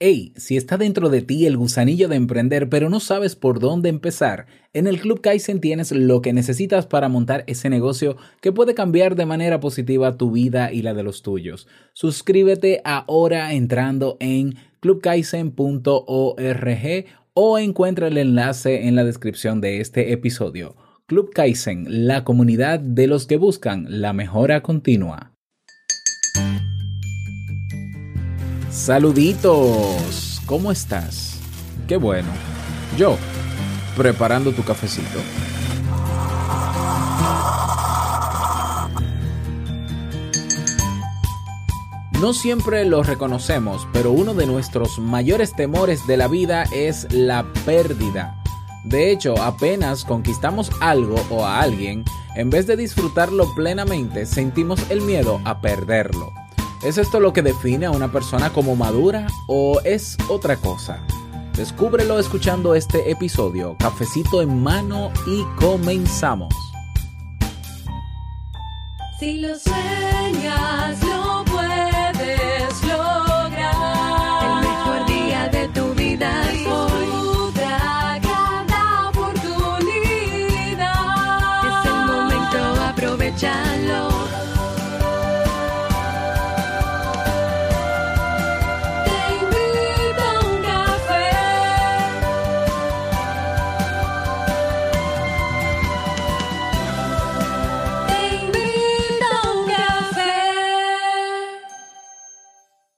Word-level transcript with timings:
Hey, 0.00 0.32
si 0.36 0.56
está 0.56 0.76
dentro 0.76 1.08
de 1.08 1.22
ti 1.22 1.44
el 1.46 1.56
gusanillo 1.56 2.06
de 2.06 2.14
emprender 2.14 2.68
pero 2.68 2.88
no 2.88 3.00
sabes 3.00 3.34
por 3.34 3.58
dónde 3.58 3.88
empezar, 3.88 4.46
en 4.72 4.86
el 4.86 5.00
Club 5.00 5.20
Kaizen 5.20 5.60
tienes 5.60 5.90
lo 5.90 6.22
que 6.22 6.32
necesitas 6.32 6.86
para 6.86 7.08
montar 7.08 7.42
ese 7.48 7.68
negocio 7.68 8.16
que 8.40 8.52
puede 8.52 8.74
cambiar 8.74 9.16
de 9.16 9.26
manera 9.26 9.58
positiva 9.58 10.16
tu 10.16 10.30
vida 10.30 10.72
y 10.72 10.82
la 10.82 10.94
de 10.94 11.02
los 11.02 11.22
tuyos. 11.22 11.66
Suscríbete 11.94 12.80
ahora 12.84 13.52
entrando 13.52 14.16
en 14.20 14.54
clubkaizen.org 14.78 17.04
o 17.34 17.58
encuentra 17.58 18.06
el 18.06 18.18
enlace 18.18 18.86
en 18.86 18.94
la 18.94 19.02
descripción 19.02 19.60
de 19.60 19.80
este 19.80 20.12
episodio. 20.12 20.76
Club 21.06 21.32
Kaizen, 21.34 22.06
la 22.06 22.22
comunidad 22.22 22.78
de 22.78 23.08
los 23.08 23.26
que 23.26 23.36
buscan 23.36 23.86
la 23.88 24.12
mejora 24.12 24.62
continua. 24.62 25.27
Saluditos, 28.70 30.42
¿cómo 30.44 30.70
estás? 30.70 31.40
Qué 31.86 31.96
bueno. 31.96 32.28
Yo, 32.98 33.16
preparando 33.96 34.52
tu 34.52 34.62
cafecito. 34.62 35.18
No 42.20 42.34
siempre 42.34 42.84
lo 42.84 43.02
reconocemos, 43.02 43.88
pero 43.92 44.12
uno 44.12 44.34
de 44.34 44.46
nuestros 44.46 44.98
mayores 44.98 45.56
temores 45.56 46.06
de 46.06 46.18
la 46.18 46.28
vida 46.28 46.64
es 46.70 47.10
la 47.10 47.50
pérdida. 47.64 48.42
De 48.84 49.10
hecho, 49.10 49.40
apenas 49.42 50.04
conquistamos 50.04 50.70
algo 50.80 51.16
o 51.30 51.46
a 51.46 51.60
alguien, 51.60 52.04
en 52.34 52.50
vez 52.50 52.66
de 52.66 52.76
disfrutarlo 52.76 53.46
plenamente, 53.54 54.26
sentimos 54.26 54.90
el 54.90 55.00
miedo 55.00 55.40
a 55.46 55.62
perderlo. 55.62 56.37
¿Es 56.82 56.96
esto 56.96 57.18
lo 57.18 57.32
que 57.32 57.42
define 57.42 57.86
a 57.86 57.90
una 57.90 58.12
persona 58.12 58.52
como 58.52 58.76
madura 58.76 59.26
o 59.48 59.80
es 59.84 60.16
otra 60.28 60.56
cosa? 60.56 61.04
Descúbrelo 61.56 62.20
escuchando 62.20 62.76
este 62.76 63.10
episodio, 63.10 63.76
cafecito 63.80 64.42
en 64.42 64.62
mano 64.62 65.10
y 65.26 65.42
comenzamos. 65.58 66.54
Si 69.18 69.40
lo 69.40 69.58
sueñas, 69.58 71.02
lo 71.02 71.47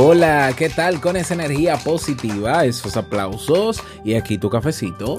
Hola, 0.00 0.52
¿qué 0.56 0.68
tal 0.68 1.00
con 1.00 1.16
esa 1.16 1.34
energía 1.34 1.76
positiva, 1.76 2.64
esos 2.64 2.96
aplausos 2.96 3.82
y 4.04 4.14
aquí 4.14 4.38
tu 4.38 4.48
cafecito? 4.48 5.18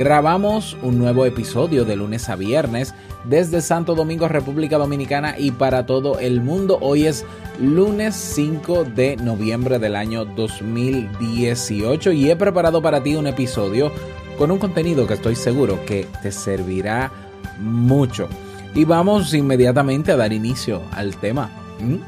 Grabamos 0.00 0.78
un 0.80 0.98
nuevo 0.98 1.26
episodio 1.26 1.84
de 1.84 1.94
lunes 1.94 2.30
a 2.30 2.34
viernes 2.34 2.94
desde 3.24 3.60
Santo 3.60 3.94
Domingo, 3.94 4.28
República 4.28 4.78
Dominicana 4.78 5.34
y 5.36 5.50
para 5.50 5.84
todo 5.84 6.18
el 6.18 6.40
mundo. 6.40 6.78
Hoy 6.80 7.04
es 7.04 7.26
lunes 7.60 8.14
5 8.16 8.84
de 8.84 9.16
noviembre 9.16 9.78
del 9.78 9.96
año 9.96 10.24
2018 10.24 12.12
y 12.12 12.30
he 12.30 12.36
preparado 12.36 12.80
para 12.80 13.02
ti 13.02 13.14
un 13.14 13.26
episodio 13.26 13.92
con 14.38 14.50
un 14.50 14.58
contenido 14.58 15.06
que 15.06 15.12
estoy 15.12 15.36
seguro 15.36 15.84
que 15.84 16.06
te 16.22 16.32
servirá 16.32 17.12
mucho. 17.60 18.26
Y 18.74 18.86
vamos 18.86 19.34
inmediatamente 19.34 20.12
a 20.12 20.16
dar 20.16 20.32
inicio 20.32 20.80
al 20.92 21.14
tema 21.18 21.50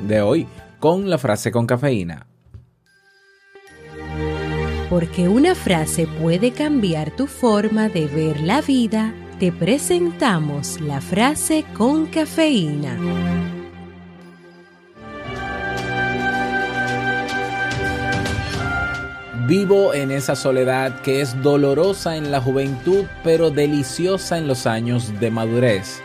de 0.01 0.23
hoy 0.23 0.47
con 0.81 1.11
la 1.11 1.19
frase 1.19 1.53
con 1.53 1.67
cafeína. 1.67 2.32
Porque 4.93 5.27
una 5.27 5.55
frase 5.55 6.07
puede 6.07 6.53
cambiar 6.53 7.17
tu 7.17 7.27
forma 7.27 7.89
de 7.89 8.07
ver 8.09 8.43
la 8.43 8.61
vida, 8.61 9.15
te 9.41 9.51
presentamos 9.51 10.83
la 10.83 11.01
frase 11.01 11.65
con 11.73 12.05
cafeína. 12.05 12.99
Vivo 19.49 19.95
en 19.95 20.11
esa 20.11 20.37
soledad 20.37 21.01
que 21.01 21.23
es 21.23 21.43
dolorosa 21.43 22.19
en 22.19 22.31
la 22.31 22.43
juventud 22.43 23.07
pero 23.25 23.51
deliciosa 23.51 24.37
en 24.37 24.47
los 24.47 24.67
años 24.67 25.19
de 25.19 25.31
madurez. 25.31 26.03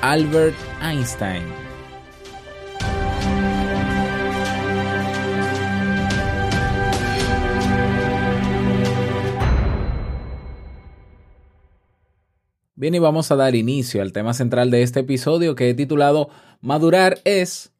Albert 0.00 0.56
Einstein. 0.82 1.67
Bien, 12.78 12.94
y 12.94 13.00
vamos 13.00 13.32
a 13.32 13.36
dar 13.36 13.56
inicio 13.56 14.02
al 14.02 14.12
tema 14.12 14.34
central 14.34 14.70
de 14.70 14.84
este 14.84 15.00
episodio 15.00 15.56
que 15.56 15.68
he 15.68 15.74
titulado 15.74 16.28
Madurar 16.60 17.18
es 17.24 17.72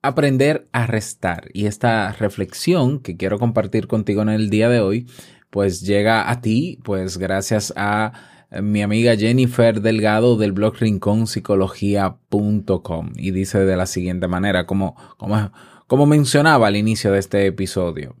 aprender 0.00 0.70
a 0.72 0.86
restar. 0.86 1.50
Y 1.52 1.66
esta 1.66 2.12
reflexión 2.12 3.00
que 3.00 3.18
quiero 3.18 3.38
compartir 3.38 3.88
contigo 3.88 4.22
en 4.22 4.30
el 4.30 4.48
día 4.48 4.70
de 4.70 4.80
hoy, 4.80 5.06
pues 5.50 5.82
llega 5.82 6.30
a 6.30 6.40
ti, 6.40 6.78
pues 6.82 7.18
gracias 7.18 7.74
a 7.76 8.14
mi 8.62 8.80
amiga 8.80 9.16
Jennifer 9.16 9.82
Delgado 9.82 10.38
del 10.38 10.52
blog 10.52 10.76
rinconpsicología.com 10.76 13.12
y 13.16 13.32
dice 13.32 13.66
de 13.66 13.76
la 13.76 13.84
siguiente 13.84 14.28
manera, 14.28 14.64
como, 14.64 14.96
como, 15.18 15.52
como 15.86 16.06
mencionaba 16.06 16.68
al 16.68 16.76
inicio 16.76 17.12
de 17.12 17.18
este 17.18 17.44
episodio. 17.44 18.16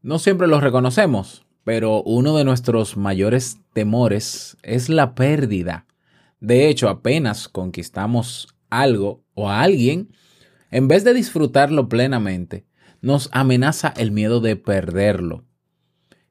No 0.00 0.20
siempre 0.20 0.46
lo 0.46 0.60
reconocemos, 0.60 1.44
pero 1.64 2.02
uno 2.02 2.36
de 2.36 2.44
nuestros 2.44 2.96
mayores 2.96 3.58
temores 3.72 4.56
es 4.62 4.88
la 4.88 5.14
pérdida. 5.14 5.86
De 6.40 6.68
hecho, 6.68 6.88
apenas 6.88 7.48
conquistamos 7.48 8.48
algo 8.70 9.22
o 9.34 9.48
a 9.48 9.60
alguien, 9.60 10.12
en 10.70 10.88
vez 10.88 11.04
de 11.04 11.14
disfrutarlo 11.14 11.88
plenamente, 11.88 12.64
nos 13.02 13.28
amenaza 13.32 13.92
el 13.96 14.10
miedo 14.10 14.40
de 14.40 14.56
perderlo. 14.56 15.44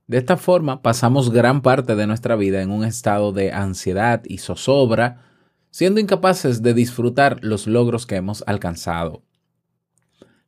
De 0.07 0.17
esta 0.17 0.37
forma 0.37 0.81
pasamos 0.81 1.29
gran 1.29 1.61
parte 1.61 1.95
de 1.95 2.07
nuestra 2.07 2.35
vida 2.35 2.61
en 2.61 2.71
un 2.71 2.83
estado 2.83 3.31
de 3.31 3.51
ansiedad 3.51 4.23
y 4.25 4.39
zozobra, 4.39 5.23
siendo 5.69 5.99
incapaces 5.99 6.63
de 6.63 6.73
disfrutar 6.73 7.43
los 7.43 7.67
logros 7.67 8.07
que 8.07 8.15
hemos 8.15 8.43
alcanzado. 8.47 9.23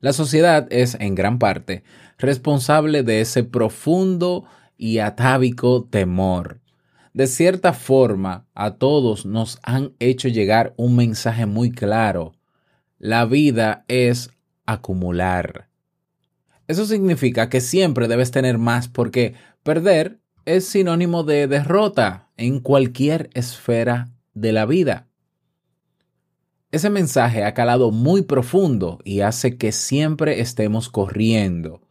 La 0.00 0.12
sociedad 0.12 0.66
es, 0.70 0.96
en 0.98 1.14
gran 1.14 1.38
parte, 1.38 1.84
responsable 2.18 3.04
de 3.04 3.20
ese 3.20 3.44
profundo 3.44 4.46
y 4.82 4.98
atávico 4.98 5.84
temor. 5.84 6.60
De 7.14 7.28
cierta 7.28 7.72
forma, 7.72 8.48
a 8.52 8.72
todos 8.72 9.24
nos 9.24 9.60
han 9.62 9.92
hecho 10.00 10.26
llegar 10.26 10.74
un 10.76 10.96
mensaje 10.96 11.46
muy 11.46 11.70
claro. 11.70 12.32
La 12.98 13.24
vida 13.24 13.84
es 13.86 14.30
acumular. 14.66 15.68
Eso 16.66 16.84
significa 16.84 17.48
que 17.48 17.60
siempre 17.60 18.08
debes 18.08 18.32
tener 18.32 18.58
más 18.58 18.88
porque 18.88 19.34
perder 19.62 20.18
es 20.46 20.66
sinónimo 20.66 21.22
de 21.22 21.46
derrota 21.46 22.28
en 22.36 22.58
cualquier 22.58 23.30
esfera 23.34 24.08
de 24.34 24.50
la 24.50 24.66
vida. 24.66 25.06
Ese 26.72 26.90
mensaje 26.90 27.44
ha 27.44 27.54
calado 27.54 27.92
muy 27.92 28.22
profundo 28.22 28.98
y 29.04 29.20
hace 29.20 29.56
que 29.56 29.70
siempre 29.70 30.40
estemos 30.40 30.88
corriendo, 30.88 31.82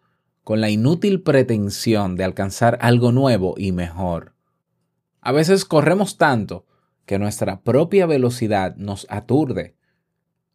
con 0.44 0.62
la 0.62 0.70
inútil 0.70 1.22
pretensión 1.22 2.16
de 2.16 2.24
alcanzar 2.24 2.78
algo 2.82 3.12
nuevo 3.12 3.56
y 3.58 3.72
mejor. 3.72 4.34
A 5.22 5.32
veces 5.32 5.66
corremos 5.66 6.18
tanto 6.18 6.66
que 7.06 7.20
nuestra 7.20 7.62
propia 7.62 8.06
velocidad 8.06 8.76
nos 8.76 9.06
aturde. 9.10 9.76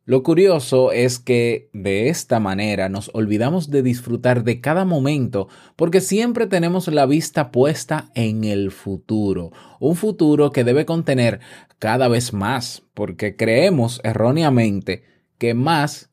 Lo 0.05 0.23
curioso 0.23 0.93
es 0.93 1.19
que 1.19 1.69
de 1.73 2.09
esta 2.09 2.39
manera 2.39 2.89
nos 2.89 3.11
olvidamos 3.13 3.71
de 3.71 3.83
disfrutar 3.83 4.45
de 4.45 4.61
cada 4.61 4.85
momento 4.85 5.49
porque 5.75 6.01
siempre 6.01 6.47
tenemos 6.47 6.87
la 6.89 7.07
vista 7.07 7.51
puesta 7.51 8.11
en 8.15 8.45
el 8.45 8.71
futuro, 8.71 9.51
un 9.81 9.97
futuro 9.97 10.53
que 10.53 10.63
debe 10.63 10.87
contener 10.87 11.41
cada 11.81 12.07
vez 12.07 12.33
más 12.33 12.85
porque 12.95 13.35
creemos 13.35 14.01
erróneamente 14.05 15.03
que 15.39 15.55
más 15.55 16.11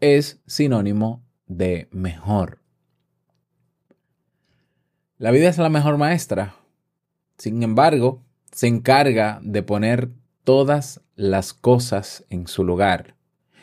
es 0.00 0.40
sinónimo 0.46 1.22
de 1.46 1.88
mejor. 1.90 2.63
La 5.16 5.30
vida 5.30 5.48
es 5.48 5.58
la 5.58 5.68
mejor 5.68 5.96
maestra. 5.96 6.56
Sin 7.38 7.62
embargo, 7.62 8.24
se 8.50 8.66
encarga 8.66 9.38
de 9.42 9.62
poner 9.62 10.10
todas 10.42 11.02
las 11.14 11.52
cosas 11.52 12.24
en 12.30 12.48
su 12.48 12.64
lugar 12.64 13.14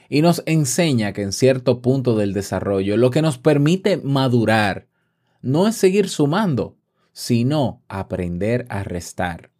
y 0.07 0.21
nos 0.21 0.43
enseña 0.45 1.11
que 1.11 1.23
en 1.23 1.33
cierto 1.33 1.81
punto 1.81 2.15
del 2.15 2.33
desarrollo 2.33 2.95
lo 2.95 3.11
que 3.11 3.21
nos 3.21 3.37
permite 3.37 3.97
madurar 3.97 4.87
no 5.41 5.67
es 5.67 5.75
seguir 5.75 6.07
sumando, 6.07 6.77
sino 7.11 7.81
aprender 7.89 8.65
a 8.69 8.83
restar. 8.83 9.51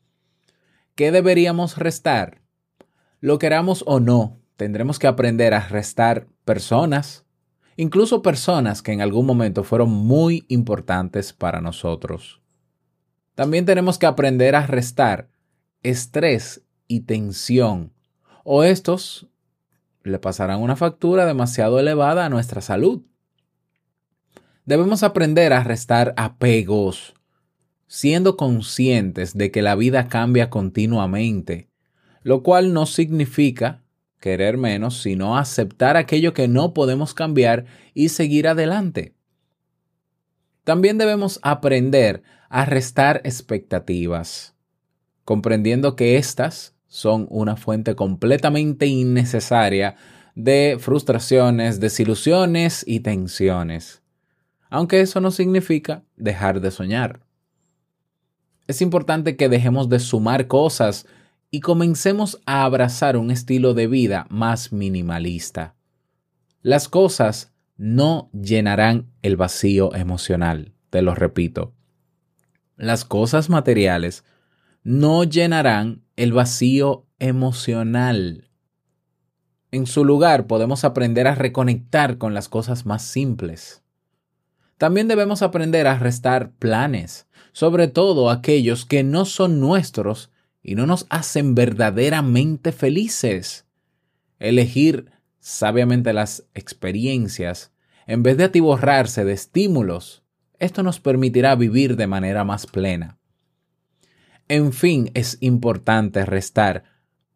¿Qué 0.95 1.11
deberíamos 1.11 1.77
restar? 1.77 2.41
Lo 3.19 3.37
queramos 3.37 3.83
o 3.85 3.99
no, 3.99 4.39
tendremos 4.55 4.97
que 4.97 5.07
aprender 5.07 5.53
a 5.53 5.67
restar 5.67 6.27
personas, 6.45 7.25
incluso 7.77 8.21
personas 8.21 8.81
que 8.81 8.91
en 8.91 9.01
algún 9.01 9.25
momento 9.25 9.63
fueron 9.63 9.89
muy 9.89 10.45
importantes 10.47 11.33
para 11.33 11.61
nosotros. 11.61 12.41
También 13.35 13.65
tenemos 13.65 13.97
que 13.97 14.05
aprender 14.05 14.55
a 14.55 14.67
restar 14.67 15.29
estrés 15.83 16.61
y 16.87 17.01
tensión, 17.01 17.93
o 18.43 18.63
estos 18.63 19.27
le 20.03 20.19
pasarán 20.19 20.61
una 20.61 20.75
factura 20.75 21.25
demasiado 21.25 21.79
elevada 21.79 22.25
a 22.25 22.29
nuestra 22.29 22.61
salud. 22.61 23.01
Debemos 24.65 25.03
aprender 25.03 25.53
a 25.53 25.63
restar 25.63 26.13
apegos, 26.17 27.13
siendo 27.87 28.37
conscientes 28.37 29.37
de 29.37 29.51
que 29.51 29.61
la 29.61 29.75
vida 29.75 30.07
cambia 30.07 30.49
continuamente, 30.49 31.69
lo 32.23 32.43
cual 32.43 32.73
no 32.73 32.85
significa 32.85 33.80
querer 34.21 34.57
menos, 34.57 35.01
sino 35.01 35.37
aceptar 35.37 35.97
aquello 35.97 36.33
que 36.33 36.47
no 36.47 36.73
podemos 36.73 37.13
cambiar 37.13 37.65
y 37.93 38.07
seguir 38.07 38.47
adelante. 38.47 39.13
También 40.63 40.97
debemos 40.97 41.39
aprender 41.41 42.23
a 42.47 42.63
restar 42.65 43.21
expectativas, 43.25 44.55
comprendiendo 45.25 45.97
que 45.97 46.17
éstas 46.17 46.75
son 46.87 47.27
una 47.29 47.57
fuente 47.57 47.95
completamente 47.95 48.85
innecesaria 48.85 49.95
de 50.35 50.77
frustraciones, 50.79 51.79
desilusiones 51.79 52.83
y 52.87 52.99
tensiones. 52.99 54.01
Aunque 54.69 55.01
eso 55.01 55.19
no 55.19 55.31
significa 55.31 56.03
dejar 56.15 56.61
de 56.61 56.71
soñar. 56.71 57.21
Es 58.67 58.81
importante 58.81 59.35
que 59.35 59.49
dejemos 59.49 59.89
de 59.89 59.99
sumar 59.99 60.47
cosas 60.47 61.07
y 61.51 61.59
comencemos 61.59 62.39
a 62.45 62.63
abrazar 62.63 63.17
un 63.17 63.29
estilo 63.29 63.73
de 63.73 63.87
vida 63.87 64.25
más 64.29 64.71
minimalista. 64.71 65.75
Las 66.61 66.87
cosas 66.87 67.51
no 67.75 68.29
llenarán 68.31 69.11
el 69.21 69.35
vacío 69.35 69.93
emocional, 69.93 70.73
te 70.89 71.01
lo 71.01 71.13
repito. 71.13 71.73
Las 72.77 73.03
cosas 73.03 73.49
materiales 73.49 74.23
no 74.83 75.25
llenarán 75.25 76.03
el 76.15 76.31
vacío 76.31 77.05
emocional. 77.19 78.47
En 79.71 79.87
su 79.87 80.05
lugar 80.05 80.47
podemos 80.47 80.85
aprender 80.85 81.27
a 81.27 81.35
reconectar 81.35 82.17
con 82.17 82.33
las 82.33 82.47
cosas 82.47 82.85
más 82.85 83.03
simples. 83.03 83.83
También 84.77 85.07
debemos 85.07 85.41
aprender 85.41 85.85
a 85.87 85.99
restar 85.99 86.51
planes, 86.51 87.27
sobre 87.51 87.87
todo 87.87 88.29
aquellos 88.29 88.85
que 88.85 89.03
no 89.03 89.25
son 89.25 89.59
nuestros 89.59 90.31
y 90.63 90.75
no 90.75 90.85
nos 90.85 91.05
hacen 91.09 91.55
verdaderamente 91.55 92.71
felices. 92.71 93.65
Elegir 94.39 95.11
sabiamente 95.39 96.13
las 96.13 96.45
experiencias 96.53 97.71
en 98.07 98.23
vez 98.23 98.37
de 98.37 98.45
atiborrarse 98.45 99.25
de 99.25 99.33
estímulos. 99.33 100.23
Esto 100.59 100.83
nos 100.83 100.99
permitirá 100.99 101.55
vivir 101.55 101.95
de 101.95 102.07
manera 102.07 102.43
más 102.43 102.67
plena. 102.67 103.17
En 104.47 104.73
fin, 104.73 105.11
es 105.13 105.37
importante 105.39 106.25
restar 106.25 106.83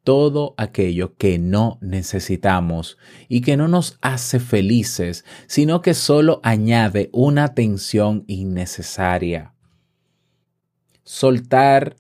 todo 0.04 0.54
aquello 0.58 1.16
que 1.16 1.40
no 1.40 1.80
necesitamos 1.82 2.98
y 3.28 3.42
que 3.42 3.58
no 3.58 3.68
nos 3.68 3.98
hace 4.02 4.40
felices, 4.40 5.26
sino 5.48 5.82
que 5.82 5.96
solo 5.96 6.40
añade 6.44 7.10
una 7.12 7.56
tensión 7.56 8.24
innecesaria. 8.28 9.54
Soltar 11.04 11.96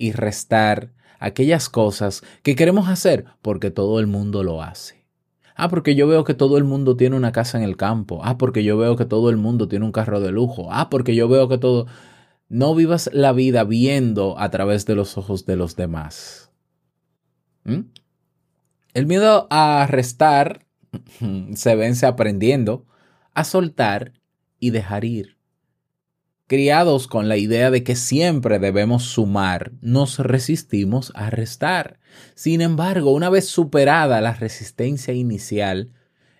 y 0.00 0.12
restar 0.12 0.92
aquellas 1.20 1.68
cosas 1.68 2.24
que 2.42 2.56
queremos 2.56 2.88
hacer 2.88 3.26
porque 3.42 3.70
todo 3.70 4.00
el 4.00 4.08
mundo 4.08 4.42
lo 4.42 4.62
hace. 4.62 5.06
Ah, 5.54 5.68
porque 5.68 5.94
yo 5.94 6.08
veo 6.08 6.24
que 6.24 6.32
todo 6.32 6.56
el 6.56 6.64
mundo 6.64 6.96
tiene 6.96 7.16
una 7.16 7.32
casa 7.32 7.58
en 7.58 7.64
el 7.64 7.76
campo. 7.76 8.22
Ah, 8.24 8.38
porque 8.38 8.64
yo 8.64 8.78
veo 8.78 8.96
que 8.96 9.04
todo 9.04 9.28
el 9.28 9.36
mundo 9.36 9.68
tiene 9.68 9.84
un 9.84 9.92
carro 9.92 10.18
de 10.20 10.32
lujo. 10.32 10.68
Ah, 10.72 10.88
porque 10.88 11.14
yo 11.14 11.28
veo 11.28 11.48
que 11.48 11.58
todo... 11.58 11.86
No 12.48 12.74
vivas 12.74 13.10
la 13.12 13.32
vida 13.32 13.62
viendo 13.64 14.38
a 14.38 14.50
través 14.50 14.86
de 14.86 14.94
los 14.94 15.18
ojos 15.18 15.44
de 15.44 15.56
los 15.56 15.76
demás. 15.76 16.50
¿Mm? 17.64 17.80
El 18.94 19.06
miedo 19.06 19.46
a 19.50 19.86
restar 19.86 20.66
se 21.54 21.76
vence 21.76 22.06
aprendiendo 22.06 22.86
a 23.34 23.44
soltar 23.44 24.14
y 24.58 24.70
dejar 24.70 25.04
ir. 25.04 25.39
Criados 26.50 27.06
con 27.06 27.28
la 27.28 27.36
idea 27.36 27.70
de 27.70 27.84
que 27.84 27.94
siempre 27.94 28.58
debemos 28.58 29.04
sumar, 29.04 29.70
nos 29.82 30.18
resistimos 30.18 31.12
a 31.14 31.30
restar. 31.30 32.00
Sin 32.34 32.60
embargo, 32.60 33.12
una 33.12 33.30
vez 33.30 33.46
superada 33.46 34.20
la 34.20 34.32
resistencia 34.32 35.14
inicial, 35.14 35.92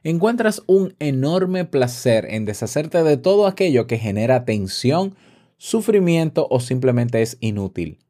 encuentras 0.02 0.64
un 0.66 0.96
enorme 0.98 1.64
placer 1.64 2.26
en 2.28 2.44
deshacerte 2.44 3.04
de 3.04 3.18
todo 3.18 3.46
aquello 3.46 3.86
que 3.86 3.98
genera 3.98 4.44
tensión 4.44 5.14
sufrimiento 5.58 6.48
o 6.50 6.58
simplemente 6.58 7.22
es 7.22 7.36
inútil. 7.38 8.00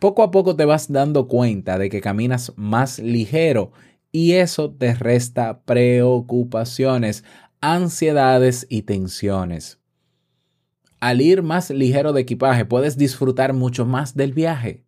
Poco 0.00 0.24
a 0.24 0.32
poco 0.32 0.56
te 0.56 0.64
vas 0.64 0.90
dando 0.90 1.28
cuenta 1.28 1.78
de 1.78 1.90
que 1.90 2.00
caminas 2.00 2.52
más 2.56 2.98
ligero 2.98 3.70
y 4.10 4.32
eso 4.32 4.72
te 4.72 4.94
resta 4.94 5.60
preocupaciones, 5.60 7.22
ansiedades 7.60 8.66
y 8.68 8.82
tensiones. 8.82 9.77
Al 11.00 11.20
ir 11.20 11.42
más 11.42 11.70
ligero 11.70 12.12
de 12.12 12.22
equipaje 12.22 12.64
puedes 12.64 12.96
disfrutar 12.96 13.52
mucho 13.52 13.86
más 13.86 14.16
del 14.16 14.32
viaje. 14.32 14.84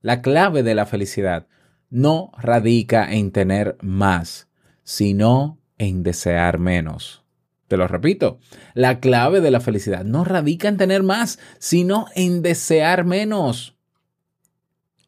La 0.00 0.22
clave 0.22 0.62
de 0.62 0.74
la 0.74 0.86
felicidad 0.86 1.48
no 1.90 2.30
radica 2.38 3.12
en 3.12 3.32
tener 3.32 3.76
más, 3.80 4.48
sino 4.84 5.58
en 5.78 6.02
desear 6.02 6.58
menos. 6.58 7.24
Te 7.68 7.76
lo 7.76 7.88
repito, 7.88 8.38
la 8.74 9.00
clave 9.00 9.40
de 9.40 9.50
la 9.50 9.60
felicidad 9.60 10.04
no 10.04 10.24
radica 10.24 10.68
en 10.68 10.76
tener 10.76 11.02
más, 11.02 11.40
sino 11.58 12.06
en 12.14 12.42
desear 12.42 13.04
menos. 13.04 13.76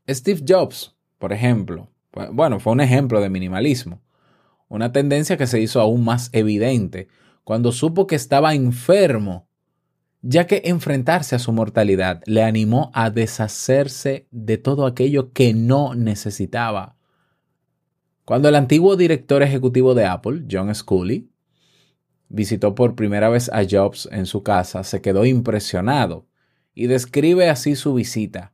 Steve 0.08 0.42
Jobs, 0.46 0.96
por 1.18 1.32
ejemplo, 1.32 1.92
bueno, 2.32 2.58
fue 2.58 2.72
un 2.72 2.80
ejemplo 2.80 3.20
de 3.20 3.30
minimalismo, 3.30 4.02
una 4.68 4.90
tendencia 4.90 5.36
que 5.36 5.46
se 5.46 5.60
hizo 5.60 5.80
aún 5.80 6.04
más 6.04 6.30
evidente 6.32 7.08
cuando 7.44 7.72
supo 7.72 8.06
que 8.06 8.16
estaba 8.16 8.54
enfermo, 8.54 9.47
ya 10.22 10.46
que 10.46 10.62
enfrentarse 10.64 11.36
a 11.36 11.38
su 11.38 11.52
mortalidad 11.52 12.22
le 12.26 12.42
animó 12.42 12.90
a 12.94 13.10
deshacerse 13.10 14.26
de 14.30 14.58
todo 14.58 14.86
aquello 14.86 15.32
que 15.32 15.54
no 15.54 15.94
necesitaba. 15.94 16.96
Cuando 18.24 18.48
el 18.48 18.56
antiguo 18.56 18.96
director 18.96 19.42
ejecutivo 19.42 19.94
de 19.94 20.06
Apple, 20.06 20.44
John 20.50 20.74
Sculley, 20.74 21.30
visitó 22.28 22.74
por 22.74 22.94
primera 22.94 23.28
vez 23.28 23.50
a 23.50 23.62
Jobs 23.68 24.08
en 24.12 24.26
su 24.26 24.42
casa, 24.42 24.84
se 24.84 25.00
quedó 25.00 25.24
impresionado 25.24 26.26
y 26.74 26.86
describe 26.86 27.48
así 27.48 27.74
su 27.74 27.94
visita. 27.94 28.52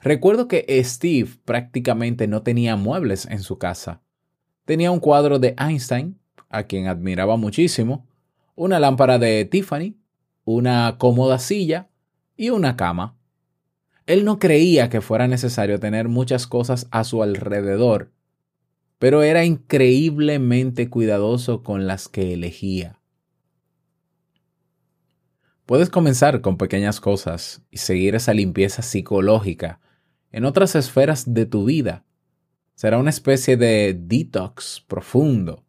Recuerdo 0.00 0.48
que 0.48 0.64
Steve 0.84 1.30
prácticamente 1.44 2.26
no 2.26 2.42
tenía 2.42 2.76
muebles 2.76 3.26
en 3.26 3.40
su 3.40 3.58
casa. 3.58 4.02
Tenía 4.64 4.90
un 4.90 5.00
cuadro 5.00 5.38
de 5.38 5.54
Einstein, 5.58 6.18
a 6.48 6.64
quien 6.64 6.86
admiraba 6.86 7.36
muchísimo, 7.36 8.06
una 8.54 8.78
lámpara 8.78 9.18
de 9.18 9.44
Tiffany, 9.44 9.96
una 10.46 10.96
cómoda 10.96 11.40
silla 11.40 11.90
y 12.36 12.50
una 12.50 12.76
cama. 12.76 13.18
Él 14.06 14.24
no 14.24 14.38
creía 14.38 14.88
que 14.88 15.00
fuera 15.00 15.26
necesario 15.26 15.80
tener 15.80 16.08
muchas 16.08 16.46
cosas 16.46 16.86
a 16.92 17.02
su 17.02 17.24
alrededor, 17.24 18.12
pero 19.00 19.24
era 19.24 19.44
increíblemente 19.44 20.88
cuidadoso 20.88 21.64
con 21.64 21.88
las 21.88 22.08
que 22.08 22.32
elegía. 22.32 23.00
Puedes 25.66 25.90
comenzar 25.90 26.40
con 26.42 26.56
pequeñas 26.58 27.00
cosas 27.00 27.62
y 27.72 27.78
seguir 27.78 28.14
esa 28.14 28.32
limpieza 28.32 28.82
psicológica 28.82 29.80
en 30.30 30.44
otras 30.44 30.76
esferas 30.76 31.34
de 31.34 31.44
tu 31.44 31.64
vida. 31.64 32.04
Será 32.76 32.98
una 32.98 33.10
especie 33.10 33.56
de 33.56 33.98
detox 33.98 34.84
profundo. 34.86 35.65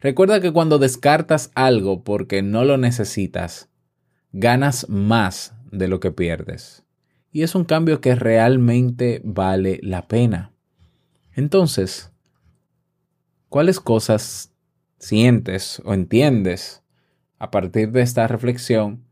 Recuerda 0.00 0.40
que 0.40 0.52
cuando 0.52 0.78
descartas 0.78 1.50
algo 1.54 2.04
porque 2.04 2.42
no 2.42 2.64
lo 2.64 2.78
necesitas, 2.78 3.68
ganas 4.32 4.88
más 4.88 5.54
de 5.72 5.88
lo 5.88 5.98
que 5.98 6.12
pierdes. 6.12 6.84
Y 7.32 7.42
es 7.42 7.54
un 7.54 7.64
cambio 7.64 8.00
que 8.00 8.14
realmente 8.14 9.20
vale 9.24 9.80
la 9.82 10.06
pena. 10.06 10.52
Entonces, 11.32 12.12
¿cuáles 13.48 13.80
cosas 13.80 14.52
sientes 14.98 15.82
o 15.84 15.94
entiendes 15.94 16.82
a 17.38 17.50
partir 17.50 17.92
de 17.92 18.02
esta 18.02 18.26
reflexión 18.26 19.04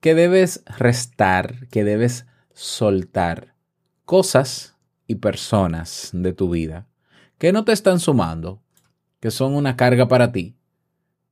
que 0.00 0.14
debes 0.14 0.62
restar, 0.66 1.68
que 1.68 1.84
debes 1.84 2.26
soltar 2.52 3.54
cosas 4.04 4.76
y 5.06 5.16
personas 5.16 6.10
de 6.12 6.32
tu 6.32 6.50
vida 6.50 6.86
que 7.38 7.52
no 7.52 7.64
te 7.64 7.72
están 7.72 8.00
sumando, 8.00 8.62
que 9.20 9.30
son 9.30 9.54
una 9.54 9.76
carga 9.76 10.08
para 10.08 10.32
ti, 10.32 10.56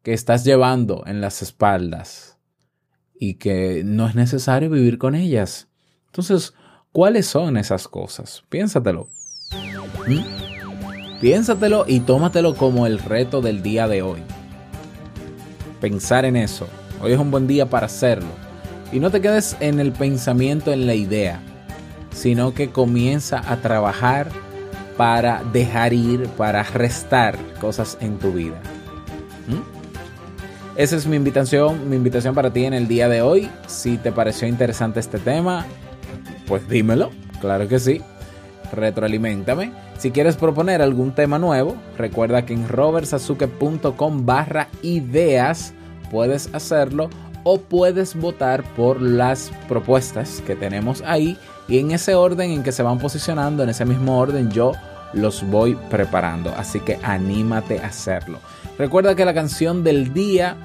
que 0.02 0.12
estás 0.12 0.44
llevando 0.44 1.02
en 1.06 1.20
las 1.20 1.42
espaldas 1.42 2.38
y 3.18 3.34
que 3.34 3.82
no 3.84 4.06
es 4.06 4.14
necesario 4.14 4.70
vivir 4.70 4.98
con 4.98 5.14
ellas. 5.14 5.68
Entonces, 6.06 6.54
¿cuáles 6.92 7.26
son 7.26 7.56
esas 7.56 7.88
cosas? 7.88 8.44
Piénsatelo. 8.48 9.08
¿Mm? 10.06 11.20
Piénsatelo 11.20 11.84
y 11.88 12.00
tómatelo 12.00 12.54
como 12.54 12.86
el 12.86 12.98
reto 12.98 13.40
del 13.40 13.62
día 13.62 13.88
de 13.88 14.02
hoy 14.02 14.22
pensar 15.80 16.24
en 16.24 16.36
eso. 16.36 16.66
Hoy 17.02 17.12
es 17.12 17.18
un 17.18 17.30
buen 17.30 17.46
día 17.46 17.66
para 17.66 17.86
hacerlo. 17.86 18.28
Y 18.92 19.00
no 19.00 19.10
te 19.10 19.20
quedes 19.20 19.56
en 19.60 19.80
el 19.80 19.92
pensamiento, 19.92 20.72
en 20.72 20.86
la 20.86 20.94
idea, 20.94 21.40
sino 22.10 22.54
que 22.54 22.70
comienza 22.70 23.42
a 23.50 23.58
trabajar 23.58 24.30
para 24.98 25.44
dejar 25.44 25.94
ir, 25.94 26.26
para 26.30 26.64
restar 26.64 27.38
cosas 27.60 27.96
en 28.00 28.18
tu 28.18 28.32
vida. 28.32 28.60
¿Mm? 29.46 29.78
Esa 30.76 30.96
es 30.96 31.06
mi 31.06 31.16
invitación, 31.16 31.88
mi 31.88 31.96
invitación 31.96 32.34
para 32.34 32.52
ti 32.52 32.64
en 32.64 32.74
el 32.74 32.88
día 32.88 33.08
de 33.08 33.22
hoy. 33.22 33.48
Si 33.68 33.96
te 33.96 34.12
pareció 34.12 34.48
interesante 34.48 35.00
este 35.00 35.18
tema, 35.18 35.64
pues 36.46 36.68
dímelo, 36.68 37.10
claro 37.40 37.68
que 37.68 37.78
sí. 37.78 38.02
Retroalimentame. 38.72 39.72
Si 39.98 40.10
quieres 40.10 40.36
proponer 40.36 40.82
algún 40.82 41.14
tema 41.14 41.38
nuevo, 41.38 41.76
recuerda 41.96 42.44
que 42.44 42.54
en 42.54 42.68
robertsazuke.com 42.68 44.26
barra 44.26 44.68
ideas 44.82 45.74
puedes 46.10 46.52
hacerlo 46.52 47.08
o 47.44 47.60
puedes 47.60 48.14
votar 48.16 48.64
por 48.74 49.00
las 49.00 49.52
propuestas 49.68 50.42
que 50.46 50.56
tenemos 50.56 51.02
ahí 51.06 51.38
y 51.68 51.78
en 51.78 51.92
ese 51.92 52.14
orden 52.14 52.50
en 52.50 52.62
que 52.62 52.72
se 52.72 52.82
van 52.82 52.98
posicionando, 52.98 53.62
en 53.62 53.68
ese 53.68 53.84
mismo 53.84 54.18
orden 54.18 54.50
yo 54.50 54.72
los 55.12 55.48
voy 55.48 55.76
preparando. 55.90 56.52
Así 56.56 56.80
que 56.80 56.98
anímate 57.02 57.80
a 57.80 57.86
hacerlo. 57.86 58.40
Recuerda 58.78 59.14
que 59.14 59.24
la 59.24 59.34
canción 59.34 59.84
del 59.84 60.12
día 60.12 60.56